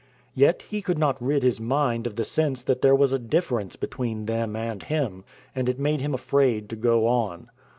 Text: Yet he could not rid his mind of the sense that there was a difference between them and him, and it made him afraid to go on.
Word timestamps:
Yet 0.33 0.63
he 0.63 0.81
could 0.81 0.97
not 0.97 1.21
rid 1.21 1.43
his 1.43 1.61
mind 1.61 2.07
of 2.07 2.15
the 2.15 2.23
sense 2.23 2.63
that 2.63 2.81
there 2.81 2.95
was 2.95 3.11
a 3.13 3.19
difference 3.19 3.75
between 3.75 4.25
them 4.25 4.55
and 4.55 4.81
him, 4.81 5.23
and 5.53 5.69
it 5.69 5.77
made 5.77 6.01
him 6.01 6.15
afraid 6.15 6.69
to 6.69 6.75
go 6.75 7.05
on. 7.05 7.51